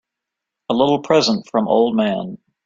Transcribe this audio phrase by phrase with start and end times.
[0.69, 2.39] A little present from old man.